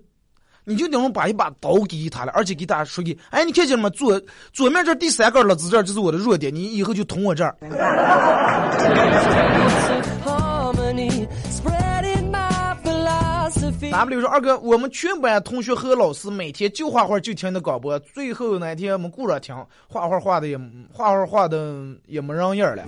[0.64, 3.90] 你就等于把一把刀给他了，而且给他说给，哎，你看见了吗？
[3.92, 4.22] 左
[4.54, 7.56] 左面这第三个了子这儿就是我的弱点，你以后就捅我这儿。
[13.96, 19.56] W 说二哥，我们全班同学和老师每天就画画就听的广播，最后那天我们顾着听，
[19.88, 20.60] 画画画的也
[20.92, 22.84] 画画画的也没人样了。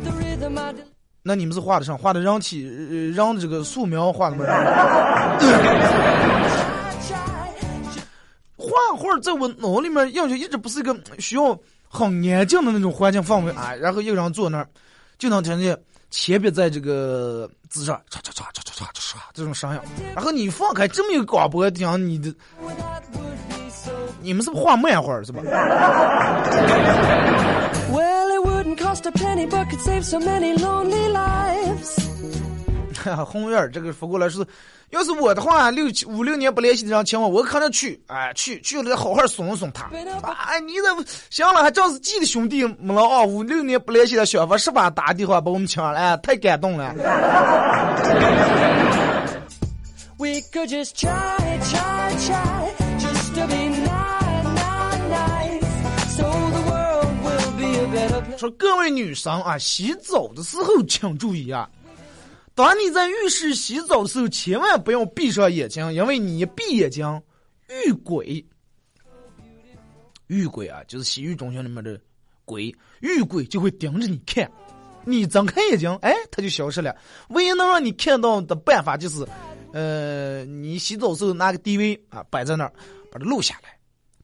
[1.23, 4.43] 那你们是画的上画的人体人的 这个素描画的没？
[8.57, 14.67] 画画在我脑里面印象一直不是一个需要很安静的那种环境氛围啊，然后一个人坐那儿
[15.17, 15.77] 就能听见。
[16.09, 19.79] 铅笔在这个纸上唰唰唰唰唰唰唰这种声音，
[20.15, 22.33] 然后你放开这么一个广播讲你的，
[24.21, 25.41] 你们是不是画漫画是吧？
[33.25, 34.45] 红院这个发过来是。
[34.91, 39.89] 要是我的话，六七五六年不联系的人请我，我可能去，哎，去去了好好松松他。
[39.91, 43.21] 哎，你这行了，还正是记得兄弟没了啊！
[43.21, 44.89] 五六年不联系的小伙，是吧？
[44.89, 46.95] 打电话把我们请了，哎，太感动了。
[58.37, 61.69] 说各位女生啊，洗澡的时候请注意啊。
[62.57, 67.21] 当你在浴室洗澡的时候，千万不要闭上眼睛，因为你一闭眼睛，
[67.85, 68.43] 遇鬼。
[70.25, 72.01] 遇鬼啊，就是洗浴中心里面的
[72.45, 74.51] 鬼，遇鬼就会盯着你看。
[75.05, 76.95] 你睁开眼睛，哎，他就消失了。
[77.29, 79.23] 唯一能让你看到的办法就是，
[79.71, 82.73] 呃，你洗澡时候拿个 DV 啊摆在那儿，
[83.11, 83.76] 把它录下来。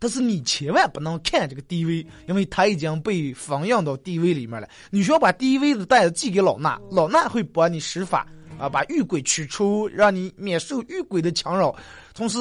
[0.04, 4.68] 但是你千万不能看这个 DV，因为它已经被放映到 DV 里面了。
[4.89, 8.28] 你需要把 DV 的袋子寄给老衲，老衲会帮你施法
[8.60, 11.74] 啊，把遇鬼驱除，让你免受遇鬼的强扰。
[12.13, 12.38] 同时，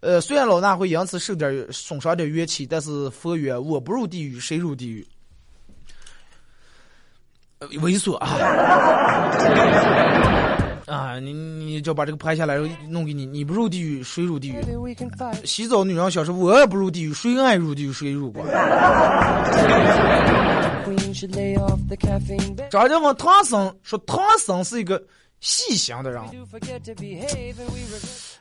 [0.00, 5.06] 呃，虽然老衲会因此受点损伤点元气，但是佛曰：我不入地狱，谁入地狱？
[7.60, 8.38] 猥琐啊！
[10.92, 13.24] 啊，你你就把这个拍下来，弄给你。
[13.24, 14.56] 你不入地狱，谁入地狱？
[15.42, 18.44] 洗澡女人小时候，我也不入地狱，谁爱入地狱谁入过。
[22.70, 25.02] 张家峰唐僧说，唐僧是一个
[25.40, 26.22] 细心的人。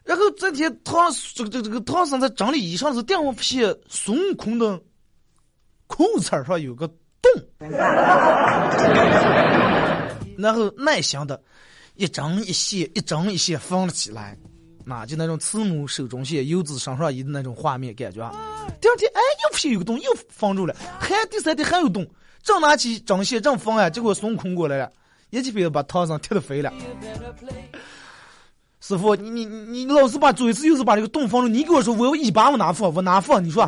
[0.04, 4.78] 然后这天唐这个这个这个唐僧在整理衣裳时，电话发现孙悟空的
[5.88, 6.86] 裤衩上有个
[7.22, 7.32] 洞，
[10.38, 11.42] 然后耐心的。
[12.02, 14.36] 一针一线，一针一线缝了起来，
[14.84, 18.28] 那就那种慈母手中线，游子身上衣的那种画面感觉。
[18.82, 20.76] 第二天，哎，又发现有个洞，又缝住了。
[21.00, 22.04] 还第三天还有洞，
[22.42, 24.90] 正拿起针线正缝啊，结果孙悟空过来了，
[25.30, 26.74] 一记飞子把唐僧踢得飞了。
[28.80, 33.44] 师傅，你你你老是把左一次右是把这个洞缝住，你给我说我有一把我哪缝，我哪缝？
[33.44, 33.64] 你说。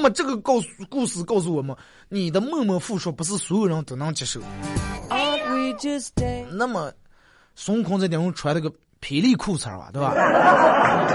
[0.00, 1.76] 那么这个告诉故事告诉我们，
[2.08, 4.40] 你的默默付出不是所有人都能接受。
[6.50, 6.90] 那么，
[7.54, 10.14] 孙悟空在顶上穿了个霹雳裤衩吧，对吧？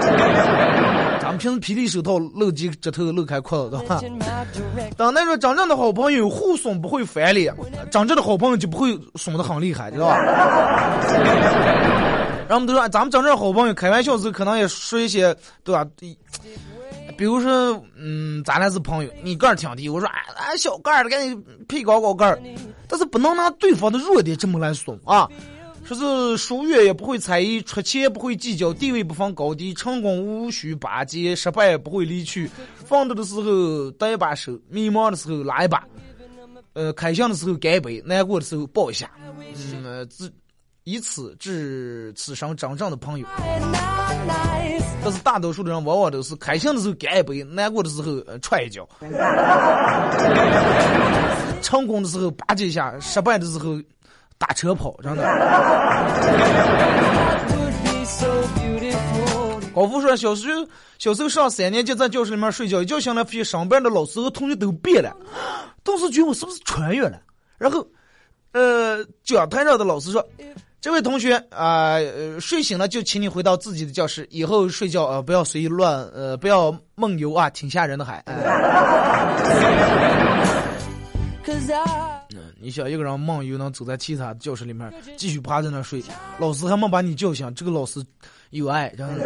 [1.20, 4.00] 咱们平时霹雳手套露几指头露开裤子，对吧？
[4.96, 7.52] 当那种真正的好朋友互损不会翻脸，
[7.90, 10.14] 真正的好朋友就不会损的很厉害，知道吧？
[12.48, 15.84] 然后我们都说，咱们真正好朋友开玩笑时可能也说一些，对吧？
[17.16, 22.38] 比如说，嗯，咱俩是朋友，你个儿挺低，我说，哎，小个儿的，赶紧配高高个儿，
[22.86, 25.28] 但是不能拿对方的弱点这么来怂啊！
[25.84, 32.50] 说是疏远也不会猜疑，出钱不会计较，地位不分高低，成功无需巴结，失败不会离去，
[32.84, 35.86] 奋斗的时候搭一把手，迷茫的时候拉一把，
[36.74, 39.10] 呃，开心的时候干杯，难过的时候抱一下，
[39.82, 40.30] 嗯，自。
[40.88, 43.26] 以此致此生真正的朋友，
[45.02, 48.88] 但是大多数的人往往都是开心的时候干一杯，难过的时候踹一脚，
[51.60, 53.82] 成功的时候吧唧一下，失败的时候
[54.38, 55.24] 打车跑，真的。
[59.74, 60.64] 高富说，小时候
[60.98, 65.12] 小时候上三年级，在教室里面睡觉，一觉醒来发现上班的老师和同学都变了，
[65.82, 67.20] 当时觉得我是不是穿越了？
[67.58, 67.84] 然后，
[68.52, 70.24] 呃，讲台上的老师说
[70.86, 78.22] ：“这位同学啊、呃，睡醒了就请你回到自己的教室，以后睡觉呃不要随意乱呃不要梦游啊，挺吓人的还。
[78.28, 78.36] 嗯
[82.60, 86.00] 你想一个人梦游能走在其他教室里面继续趴在那睡，
[86.38, 88.00] 老师还没把你叫醒，这个老师
[88.50, 89.24] 有爱，真的。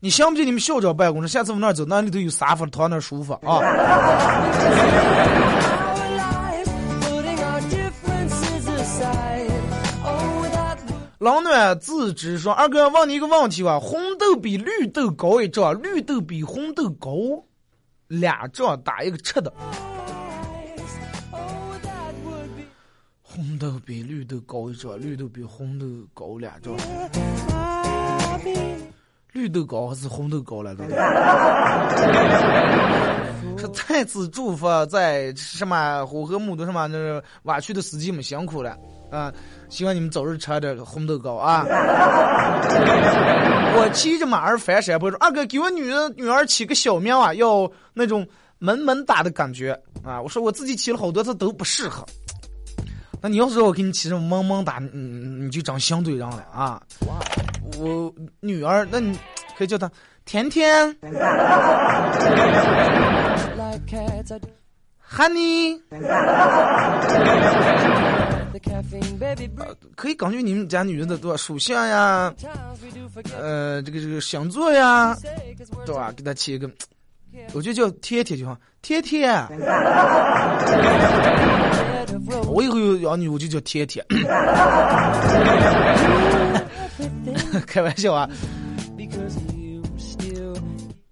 [0.00, 3.62] 你想不信你们校长办公室，下次往那儿走，那里头有沙发，躺那舒服啊。
[11.18, 17.10] 冷暖自知说，二哥问你一个问题吧，红豆比绿豆高一丈，绿豆比红豆高
[18.06, 19.52] 俩丈，打一个吃的。
[23.20, 26.72] 红豆比绿豆高一丈，绿豆比红豆高俩丈。
[29.32, 30.84] 绿豆高还是红豆高来着？
[33.58, 38.76] 是再次祝福在什么火河木的什么那个挖区的司机们辛苦了
[39.10, 39.32] 啊！
[39.68, 41.64] 希望你们早日吃点红豆糕啊！
[43.76, 48.26] 我骑着马儿翻山坡说：“二哥，给我女儿女儿起个小名啊，要那种
[48.58, 52.04] 萌萌哒的感觉啊！”我说我自己起了好多次都不适合。
[53.20, 56.80] 那你要是让我给你起这种萌萌哒，你你就长相对人了啊！
[57.78, 59.18] 我女儿，那你
[59.56, 59.90] 可以叫她
[60.24, 60.88] 甜甜、
[63.56, 64.32] like cats.
[64.34, 64.48] I do
[65.10, 65.80] Honey，
[69.96, 72.32] 可以根据你们家女人的对吧属相呀.
[73.36, 75.16] 呃，这个这个星座呀
[75.84, 76.12] 对吧？
[76.16, 76.70] 给她起一个，
[77.52, 79.28] 我觉得叫贴贴就好，贴贴。
[82.46, 84.04] 我以后有养女，我就叫贴贴。
[87.66, 88.28] 开玩笑啊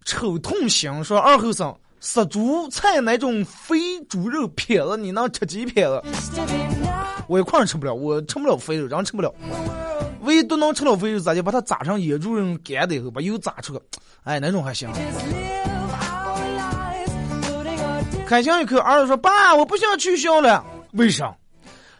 [0.04, 3.76] 丑痛型说二后生杀猪菜那种肥
[4.08, 6.00] 猪肉撇子，你能吃几撇子？
[7.26, 9.32] 我一块儿吃不了，我吃不了肥肉，人吃不了。
[10.22, 13.82] 唯独能吃了肥肉，咋就把它炸成野猪肉干的以后，把油炸出个，
[14.24, 14.90] 哎，那种还行。
[18.26, 20.64] 开箱一口，儿子说：“爸，我不想去校了。
[20.92, 21.32] 为啥？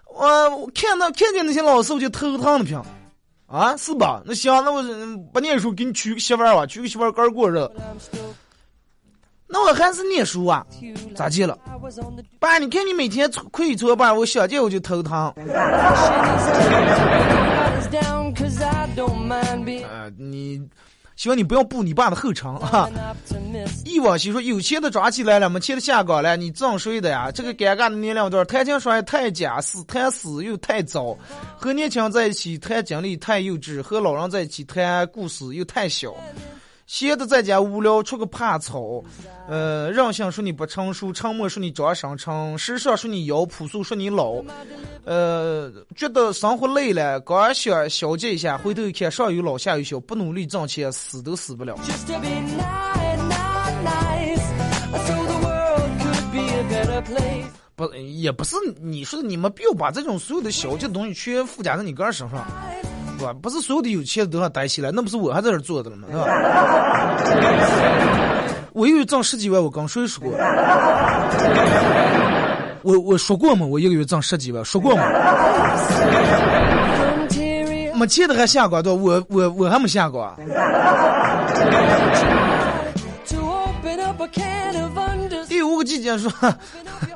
[0.07, 2.83] 我看到看见那些老师我就头疼的不行，
[3.47, 4.21] 啊，是吧？
[4.25, 7.73] 那行，那我嗯不念书，给你娶个媳妇儿吧，娶个媳妇儿干过日子。
[9.49, 10.67] 那我还是念书啊，
[11.15, 11.57] 咋地了
[12.41, 15.33] 爸，你看你每天亏搓吧，我想见我就头疼。
[19.89, 20.61] 呃，你
[21.15, 22.91] 希望你不要步你爸的后尘啊。
[23.85, 27.31] 忆往昔说，有钱的抓起来了，没钱的下岗了，你挣谁的呀？
[27.33, 31.17] 这个尴尬的年龄段，谈情说爱太假，死谈死又太早，
[31.57, 36.13] 和年轻人在一起谈经历太幼稚，和老人在一起谈故事又太小。
[36.87, 39.03] 闲的在家无聊，出个怕草，
[39.49, 44.41] 呃，任性说你不成熟，沉默说你装深沉，时尚说你妖，朴素说你老，
[45.05, 51.77] 呃，觉得生活累了，刚想消解一下，回头一看上有老下有小，不努力挣钱，死都死不了。
[57.75, 62.47] 不，也不是你说的，你们不要把这种所有的小气的东西全附加在你个人身上，
[63.41, 66.07] 不是所有的有钱人都要带起来，那不是我还在这儿做的了吗？
[66.09, 66.27] 是吧？
[68.73, 70.33] 我一个月挣十几万，我跟谁说过？
[72.83, 73.67] 我我说过吗？
[73.67, 75.03] 我一个月挣十几万，说过吗？
[77.95, 79.01] 没钱的还下岗，对吧？
[79.03, 80.37] 我我我还没下岗。
[85.49, 86.31] 第五个季节说，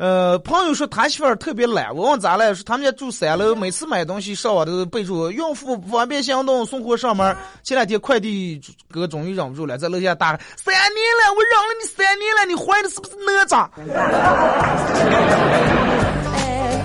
[0.00, 2.54] 呃，朋友说他媳妇儿特别懒，我问咋了？
[2.54, 7.36] 说他们家住三楼，每次买东西上网都备注孕妇不方便行动，送货上门。
[7.62, 8.58] 前两天快递
[8.90, 13.90] 哥终于忍不住了，在楼下大喊：“三年了，我忍了你三年了，你怀的是不是哪吒 And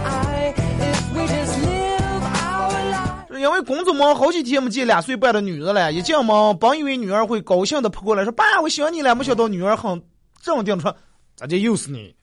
[0.04, 10.04] I, if we just live our life.？” 因为工作忙，好几天没见两岁半的女儿了，一进门，本以为女儿会高兴的扑过来说：“爸，我想你了。”没想到女儿很
[10.42, 10.94] 镇定的说
[11.38, 12.14] ：“咋就又是你？”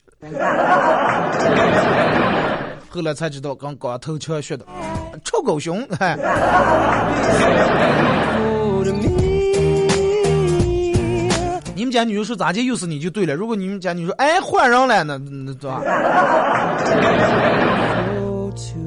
[2.89, 4.65] 后来才知道，刚刚头强学的，
[5.23, 6.17] 臭狗熊，哎。
[11.75, 13.33] 你们家女人说咋接又是你就对了。
[13.33, 15.81] 如果你们家女人说哎换人了，那那对吧
[18.15, 18.79] ？Oh, to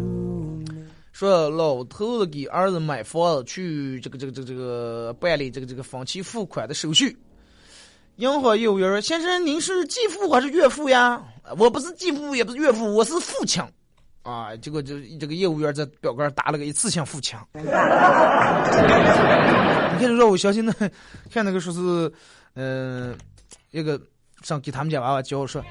[0.70, 0.86] me.
[1.12, 7.14] 说老头子给儿子买房子去这个这个这个这个办理这个这个分期付款的手续。
[8.16, 11.22] 银行业务员：“先生，您是继父还是岳父呀？”
[11.58, 13.62] 我不是继父，也不是岳父，我是父亲。
[14.22, 17.46] 啊，结果就这个业务员在表格上打了个一次性付强。
[17.52, 17.62] 你
[20.00, 20.72] 看，说我相信那
[21.30, 22.12] 看那个说是，
[22.54, 23.16] 嗯，
[23.70, 24.00] 一个
[24.42, 25.62] 上给他们家娃娃教说，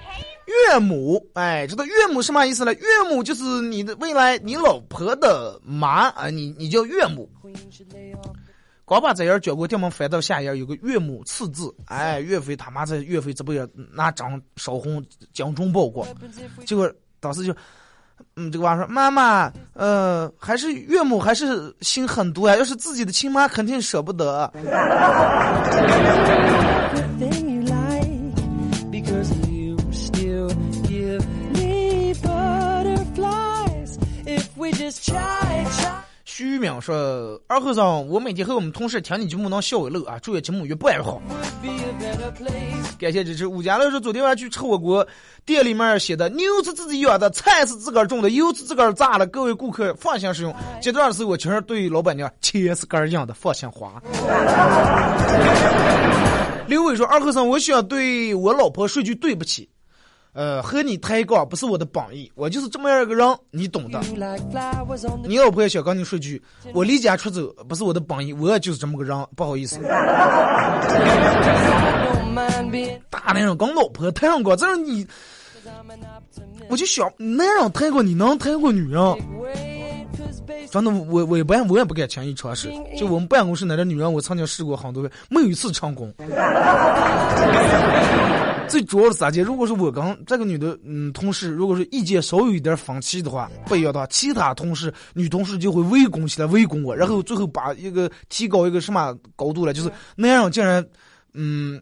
[0.45, 2.73] 岳母，哎，知道岳母什么意思呢？
[2.75, 7.27] 岳母就是你的未来你老婆的妈啊，你你叫岳母。
[8.85, 16.07] 刚把这页交过，电门翻到下一页，有个岳母刺字，哎，岳飞他妈在岳飞这不也拿张烧红江中报过，
[16.65, 17.55] 结果当时就。
[18.37, 22.55] 嗯，这个娃说：“妈妈，呃，还是岳母还是心狠毒呀。
[22.55, 24.49] 要是自己的亲妈，肯定舍不得。”
[36.37, 41.21] 徐淼说：“二和尚，我每天和我们同事听你节目能笑一乐啊，祝愿节目越办越好。”
[42.99, 43.47] 感谢支持。
[43.47, 45.07] 吴家乐说：“昨天晚上去吃火锅，
[45.45, 53.93] 店里面写的牛是自己养的，菜是自个儿种的，油是自个儿榨的，各位顾客放心使用。”这段时候我确实对老板娘钱是个儿养的，放心花。
[56.67, 59.69] 刘伟说：“二和尚，我想对我老婆说句对不起。”
[60.35, 64.01] 呃，和你抬杠不是我的本意，我就是这么样一个人，你懂的。
[65.23, 69.79] 你老婆也想跟你说句，我离家出走不是我的本意，我也就是这么个人，不好意思。
[73.09, 75.07] 大男人跟老婆抬上杠，这是你，
[76.67, 79.01] 我就想，男人抬过你能抬过女人？
[80.69, 82.69] 真的，我我也不我也不敢轻易尝试。
[82.97, 86.13] 就我们办公室那点女人，我曾经试过很多遍，没有一次成功。
[88.67, 89.31] 最主要的是啥？
[89.31, 100.85] 姐，如果是我跟这个女的，嗯，同事，如果是意见稍有一点分歧的话，不一样的话，其他同事女同事就会围攻起来，围攻我，然后最后把一个提高一个什么高度了，就是男人竟然，
[101.33, 101.81] 嗯，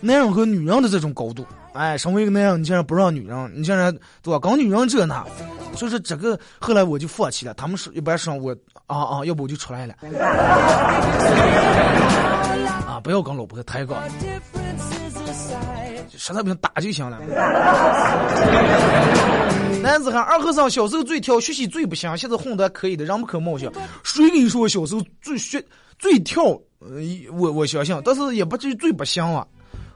[0.00, 4.38] 男人和女人的这种高度，哎，身为一个男人，你竟然不让女人，你竟然对吧？
[4.38, 5.24] 搞女人这那，
[5.74, 7.54] 所以说这个后来我就放弃了。
[7.54, 9.94] 他们说一般说我啊啊，要不我就出来了，
[12.86, 13.96] 啊，不要跟老婆抬杠。
[16.16, 17.18] 实在不行打就行了。
[19.82, 23.72] 男子汉二和尚小时候最挑，学习最不行，现在混得可以的，人不可貌相。
[24.02, 25.64] 谁跟你说我小时候最学
[25.98, 26.42] 最跳？
[26.80, 27.00] 呃，
[27.32, 29.46] 我我相信，但是也不至于最不行啊。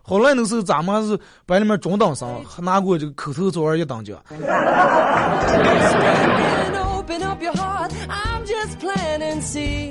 [0.03, 4.19] 后来那时候咱们是班里面中等生，还拿过这个口头作文一等奖。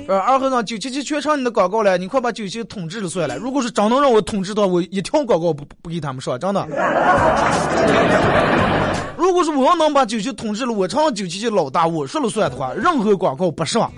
[0.08, 3.36] 呃，二和尚九七七全场你的广告了，你快把九七统治了算了。
[3.36, 6.66] 如果是真能让我统治的话，我一条广告不不给他们说，真的。
[9.16, 13.90] 如果是我要能把九七统治了，我成了九七七老大，我说了算的话，任何广告不上，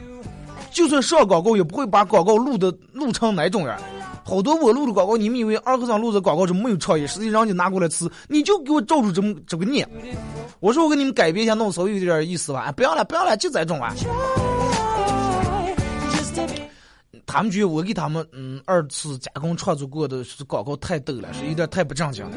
[0.70, 3.76] 就算上广告也不会把广告录的录成哪种样。
[4.26, 9.88] 好多我录的广告，你们以为二和尚录的广告是没有创意，实际上你拿过来吃，你就给我照住这么这个念。
[10.58, 12.72] 我说我给你们改编一下，弄稍微有点意思吧。
[12.72, 13.94] 不要了，不要了，就这种啊。
[17.24, 22.36] 他们觉得我给他们嗯二次加工创作过的是广告太逗了，是有点太不正经了。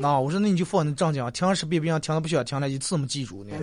[0.00, 3.54] 那我说那你就放那正经，听十遍别人听的不想听了，一次没记住呢。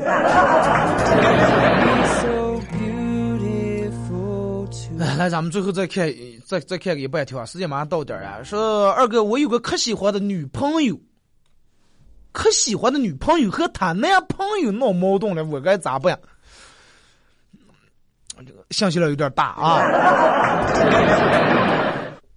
[5.02, 6.14] 来，咱们最后再看，
[6.46, 8.44] 再再看个一半条，时间马上到点儿啊。
[8.44, 11.00] 说二哥，我有个可喜欢的女朋友，
[12.32, 16.20] 可喜欢的女朋友和她男朋友闹矛盾了，我该咋办？
[18.46, 19.82] 这个信息量有点大啊，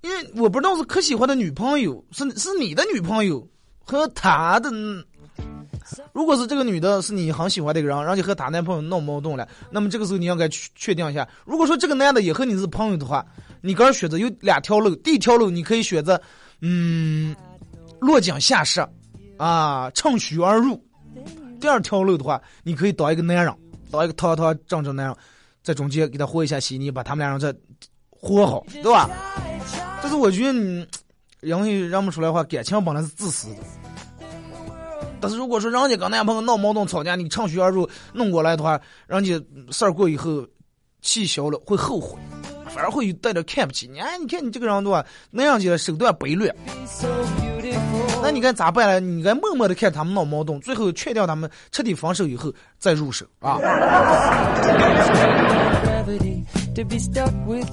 [0.01, 3.47] 因为我不知道是可喜欢的女朋友是是你的女朋友
[3.79, 4.71] 和她的。
[6.13, 11.29] 如果是这个女的，是你很喜欢的一个人，然后你和她男朋友闹矛盾了，那么这个时候你要该确确定一下。
[11.45, 13.25] 如果说这个男的也和你是朋友的话，
[13.61, 14.95] 你个人选择有两条路。
[14.97, 16.21] 第一条路你可以选择，
[16.61, 17.35] 嗯，
[18.01, 18.87] 落井下石，
[19.37, 20.83] 啊，趁虚而入。
[21.61, 23.55] 第二条路的话，你可以当一个男人，
[23.91, 25.17] 当一个堂堂正正男人，
[25.63, 27.55] 在中间给他和一下稀泥，把他们俩人再
[28.11, 29.09] 和好，对吧？
[30.03, 30.87] 但是我觉得，你，
[31.41, 33.61] 因为认不出来的话，感情本来是自私的。
[35.25, 40.47] 但是如果说人家跟男朋友闹矛盾吵架，你趁虚而入弄过来的话，人家事儿过以后
[41.01, 42.19] 气消了会后悔，
[42.67, 43.99] 反而会带着看不起你。
[43.99, 46.55] 哎，你看你这个人的话，那样子手段卑劣。
[48.23, 49.01] 那你该咋办呢？
[49.01, 53.59] 你该默默的看他们闹矛盾，最后确定他们彻底分手以后再入手啊。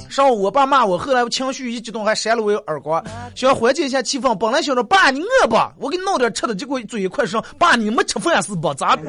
[0.10, 4.36] 上午我爸骂我，后来我情绪一激动还扇了我一耳光，想缓解一下气氛。
[4.36, 5.56] 本来想着爸你饿不？
[5.78, 8.74] 我给你弄点吃的，结果嘴一快说爸你没吃饭是不？
[8.74, 8.95] 咋？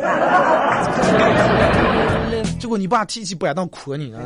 [2.59, 4.21] 结果你爸提起板凳哭你啊。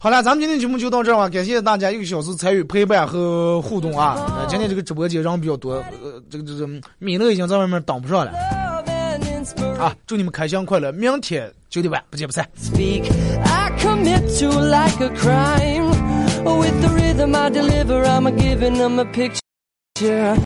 [0.00, 4.46] 好了，咱们今天节目就到这儿吧，感谢大家一个小时参与陪伴和互动啊！
[4.48, 8.32] 今天这个直播间人比较多，呃，这个这个米勒已经在外面等不上了。
[9.78, 12.48] 啊祝你们开箱快乐明天九点半不见不散。
[12.56, 13.04] Speak
[13.44, 13.68] i